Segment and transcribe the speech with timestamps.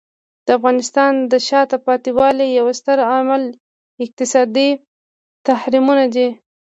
[0.45, 3.43] د افغانستان د شاته پاتې والي یو ستر عامل
[4.03, 4.69] اقتصادي
[5.47, 6.27] تحریمونه دي.